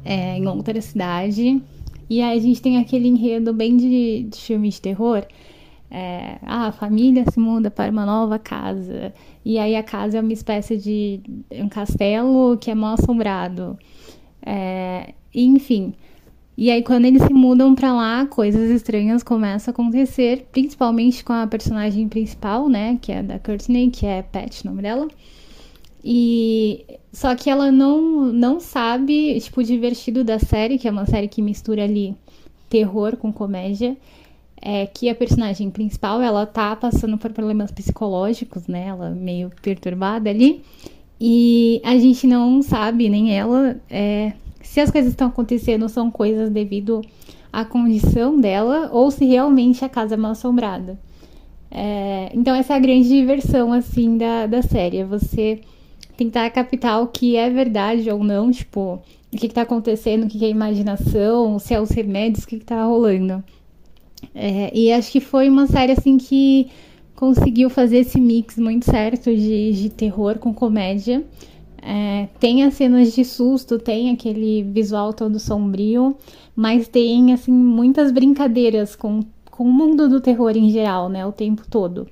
é, 0.03 0.37
em 0.37 0.47
outra 0.47 0.79
cidade 0.81 1.61
e 2.09 2.21
aí 2.21 2.37
a 2.37 2.41
gente 2.41 2.61
tem 2.61 2.77
aquele 2.77 3.07
enredo 3.07 3.53
bem 3.53 3.75
de, 3.75 4.23
de 4.29 4.37
filme 4.37 4.69
de 4.69 4.79
terror. 4.79 5.25
É, 5.89 6.37
ah, 6.41 6.67
a 6.67 6.71
família 6.71 7.23
se 7.31 7.39
muda 7.39 7.71
para 7.71 7.91
uma 7.91 8.05
nova 8.05 8.37
casa. 8.37 9.13
E 9.43 9.57
aí 9.57 9.75
a 9.75 9.83
casa 9.83 10.17
é 10.17 10.21
uma 10.21 10.33
espécie 10.33 10.77
de 10.77 11.21
um 11.51 11.69
castelo 11.69 12.57
que 12.57 12.69
é 12.69 12.75
mal 12.75 12.93
assombrado. 12.93 13.77
É, 14.45 15.13
enfim. 15.43 15.93
E 16.57 16.71
aí 16.71 16.81
quando 16.81 17.05
eles 17.05 17.21
se 17.23 17.33
mudam 17.33 17.75
para 17.75 17.93
lá, 17.93 18.25
coisas 18.25 18.69
estranhas 18.69 19.23
começam 19.23 19.71
a 19.71 19.73
acontecer, 19.73 20.47
principalmente 20.51 21.23
com 21.23 21.33
a 21.33 21.47
personagem 21.47 22.07
principal, 22.07 22.69
né, 22.69 22.97
que 23.01 23.11
é 23.11 23.21
da 23.21 23.37
Courtney, 23.39 23.89
que 23.89 24.05
é 24.05 24.21
Pat, 24.21 24.61
o 24.61 24.67
nome 24.67 24.81
dela. 24.81 25.07
E 26.03 26.85
só 27.11 27.35
que 27.35 27.49
ela 27.49 27.71
não 27.71 28.31
não 28.31 28.59
sabe, 28.59 29.39
tipo, 29.39 29.61
o 29.61 29.63
divertido 29.63 30.23
da 30.23 30.39
série, 30.39 30.77
que 30.77 30.87
é 30.87 30.91
uma 30.91 31.05
série 31.05 31.27
que 31.27 31.41
mistura 31.41 31.83
ali 31.83 32.15
terror 32.69 33.17
com 33.17 33.33
comédia, 33.33 33.97
é 34.61 34.85
que 34.85 35.09
a 35.09 35.15
personagem 35.15 35.69
principal, 35.69 36.21
ela 36.21 36.45
tá 36.45 36.75
passando 36.75 37.17
por 37.17 37.31
problemas 37.31 37.71
psicológicos, 37.71 38.67
né? 38.67 38.87
Ela 38.87 39.09
meio 39.11 39.51
perturbada 39.61 40.29
ali. 40.29 40.61
E 41.19 41.81
a 41.83 41.97
gente 41.97 42.27
não 42.27 42.61
sabe, 42.61 43.09
nem 43.09 43.37
ela, 43.37 43.79
é, 43.89 44.33
se 44.75 44.81
as 44.81 44.91
coisas 44.91 45.11
estão 45.11 45.29
acontecendo 45.29 45.87
são 45.87 46.11
coisas 46.11 46.49
devido 46.49 46.99
à 47.51 47.63
condição 47.63 48.37
dela 48.37 48.89
ou 48.91 49.09
se 49.09 49.23
realmente 49.23 49.85
a 49.85 49.87
casa 49.87 50.15
é 50.15 50.17
mal 50.17 50.31
assombrada. 50.31 50.99
É, 51.71 52.29
então 52.33 52.53
essa 52.53 52.73
é 52.73 52.75
a 52.75 52.79
grande 52.79 53.07
diversão, 53.07 53.71
assim, 53.71 54.17
da, 54.17 54.45
da 54.47 54.61
série. 54.61 54.97
É 54.97 55.05
você 55.05 55.61
tentar 56.17 56.49
captar 56.49 57.01
o 57.01 57.07
que 57.07 57.37
é 57.37 57.49
verdade 57.49 58.11
ou 58.11 58.21
não, 58.21 58.51
tipo, 58.51 59.01
o 59.31 59.37
que, 59.37 59.45
está 59.45 59.61
acontecendo, 59.61 60.25
o 60.25 60.27
que, 60.27 60.39
que, 60.39 60.43
é 60.43 60.49
imaginação, 60.49 61.57
se 61.57 61.73
é 61.73 61.79
os 61.79 61.91
remédios, 61.91 62.43
o 62.43 62.47
que, 62.47 62.57
está 62.57 62.83
rolando. 62.83 63.41
É, 64.33 64.77
e 64.77 64.91
acho 64.91 65.09
que 65.09 65.21
foi 65.21 65.47
uma 65.47 65.67
série 65.67 65.93
assim 65.93 66.17
que 66.17 66.67
conseguiu 67.15 67.69
fazer 67.69 67.99
esse 67.99 68.19
mix 68.19 68.57
muito 68.57 68.83
certo 68.83 69.33
de, 69.33 69.71
de 69.71 69.89
terror 69.89 70.37
com 70.37 70.53
comédia. 70.53 71.23
É, 71.87 72.27
tem 72.39 72.63
as 72.63 72.73
cenas 72.73 73.13
de 73.13 73.23
susto, 73.23 73.77
tem 73.77 74.09
aquele 74.09 74.63
visual 74.63 75.13
todo 75.13 75.39
sombrio, 75.39 76.17
mas 76.55 76.87
tem 76.87 77.31
assim 77.31 77.51
muitas 77.51 78.11
brincadeiras 78.11 78.95
com, 78.95 79.19
com 79.51 79.65
o 79.65 79.71
mundo 79.71 80.09
do 80.09 80.19
terror 80.19 80.57
em 80.57 80.71
geral, 80.71 81.09
né, 81.09 81.23
o 81.23 81.31
tempo 81.31 81.63
todo. 81.69 82.07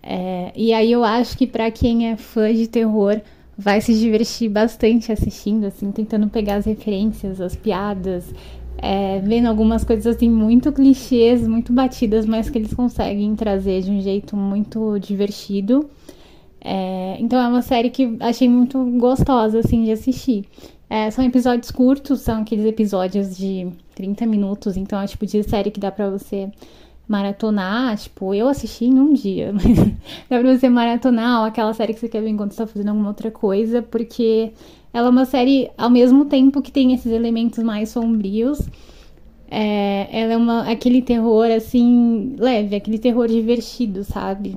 É, 0.00 0.52
e 0.54 0.72
aí 0.72 0.92
eu 0.92 1.02
acho 1.02 1.36
que 1.36 1.44
para 1.44 1.70
quem 1.72 2.08
é 2.08 2.16
fã 2.16 2.54
de 2.54 2.68
terror 2.68 3.20
vai 3.58 3.80
se 3.80 3.92
divertir 3.98 4.48
bastante 4.48 5.10
assistindo, 5.10 5.66
assim, 5.66 5.90
tentando 5.90 6.28
pegar 6.28 6.54
as 6.54 6.64
referências, 6.64 7.40
as 7.40 7.56
piadas, 7.56 8.32
é, 8.78 9.18
vendo 9.20 9.46
algumas 9.46 9.84
coisas 9.84 10.06
assim 10.06 10.30
muito 10.30 10.72
clichês, 10.72 11.46
muito 11.46 11.72
batidas, 11.72 12.24
mas 12.24 12.48
que 12.48 12.56
eles 12.56 12.72
conseguem 12.72 13.34
trazer 13.34 13.82
de 13.82 13.90
um 13.90 14.00
jeito 14.00 14.36
muito 14.36 14.98
divertido. 15.00 15.90
É, 16.62 17.16
então 17.18 17.40
é 17.40 17.48
uma 17.48 17.62
série 17.62 17.90
que 17.90 18.16
achei 18.20 18.48
muito 18.48 18.78
gostosa 18.98 19.60
assim 19.60 19.84
de 19.84 19.92
assistir. 19.92 20.44
É, 20.88 21.10
são 21.10 21.24
episódios 21.24 21.70
curtos, 21.70 22.20
são 22.20 22.42
aqueles 22.42 22.64
episódios 22.66 23.36
de 23.36 23.68
30 23.94 24.26
minutos, 24.26 24.76
então 24.76 25.00
é 25.00 25.06
tipo 25.06 25.24
de 25.24 25.42
série 25.44 25.70
que 25.70 25.78
dá 25.78 25.90
pra 25.90 26.10
você 26.10 26.50
maratonar, 27.06 27.96
tipo, 27.96 28.34
eu 28.34 28.48
assisti 28.48 28.84
em 28.84 28.98
um 28.98 29.12
dia, 29.12 29.52
mas 29.54 29.76
dá 30.28 30.38
pra 30.38 30.56
você 30.56 30.68
maratonar 30.68 31.40
ou 31.40 31.46
aquela 31.46 31.72
série 31.74 31.94
que 31.94 32.00
você 32.00 32.08
quer 32.08 32.22
ver 32.22 32.28
enquanto 32.28 32.52
você 32.52 32.58
tá 32.58 32.66
fazendo 32.66 32.88
alguma 32.88 33.08
outra 33.08 33.30
coisa, 33.30 33.82
porque 33.82 34.52
ela 34.92 35.08
é 35.08 35.10
uma 35.10 35.24
série, 35.24 35.70
ao 35.78 35.90
mesmo 35.90 36.24
tempo 36.24 36.60
que 36.62 36.72
tem 36.72 36.92
esses 36.92 37.10
elementos 37.10 37.62
mais 37.62 37.88
sombrios, 37.90 38.68
é, 39.50 40.08
ela 40.12 40.32
é 40.32 40.36
uma, 40.36 40.70
aquele 40.70 41.02
terror, 41.02 41.46
assim, 41.50 42.36
leve, 42.38 42.76
aquele 42.76 42.98
terror 42.98 43.26
divertido, 43.26 44.04
sabe? 44.04 44.56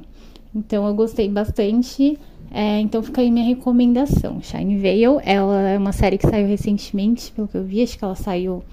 Então 0.56 0.88
eu 0.88 0.94
gostei 0.94 1.30
bastante. 1.30 2.18
É, 2.52 2.80
então 2.80 3.02
fica 3.02 3.22
aí 3.22 3.32
minha 3.32 3.46
recomendação. 3.46 4.40
Shine 4.42 4.78
Veil, 4.78 5.20
ela 5.24 5.60
é 5.62 5.78
uma 5.78 5.92
série 5.92 6.18
que 6.18 6.28
saiu 6.28 6.48
recentemente, 6.48 7.32
pelo 7.32 7.48
que 7.48 7.58
eu 7.58 7.64
vi, 7.64 7.82
acho 7.82 7.98
que 7.98 8.04
ela 8.04 8.16
saiu 8.16 8.64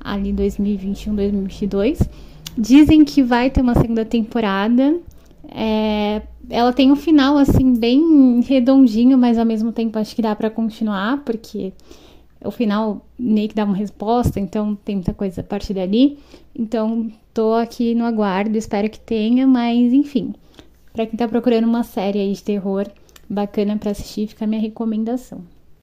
ali 0.00 0.32
2021, 0.32 1.14
2022. 1.14 1.98
Dizem 2.56 3.04
que 3.04 3.22
vai 3.22 3.50
ter 3.50 3.60
uma 3.60 3.74
segunda 3.74 4.04
temporada. 4.04 4.96
É, 5.48 6.22
ela 6.48 6.72
tem 6.72 6.92
um 6.92 6.96
final 6.96 7.36
assim 7.36 7.74
bem 7.74 8.40
redondinho, 8.40 9.18
mas 9.18 9.38
ao 9.38 9.44
mesmo 9.44 9.72
tempo 9.72 9.98
acho 9.98 10.14
que 10.14 10.22
dá 10.22 10.34
para 10.36 10.48
continuar, 10.48 11.24
porque 11.24 11.72
o 12.44 12.50
final 12.50 13.04
meio 13.18 13.48
que 13.48 13.54
dá 13.54 13.64
uma 13.64 13.76
resposta, 13.76 14.38
então 14.38 14.76
tem 14.84 14.96
muita 14.96 15.12
coisa 15.12 15.40
a 15.40 15.44
partir 15.44 15.74
dali. 15.74 16.18
Então 16.54 17.10
tô 17.34 17.54
aqui 17.54 17.94
no 17.94 18.04
aguardo, 18.04 18.56
espero 18.56 18.88
que 18.88 19.00
tenha, 19.00 19.46
mas 19.46 19.92
enfim. 19.92 20.32
Para 20.96 21.04
quem 21.04 21.18
tá 21.18 21.28
procurando 21.28 21.66
uma 21.66 21.82
série 21.82 22.32
de 22.32 22.42
terror 22.42 22.86
bacana 23.28 23.76
para 23.76 23.90
assistir, 23.90 24.28
fica 24.28 24.46
a 24.46 24.48
minha 24.48 24.62
recomendação. 24.62 25.44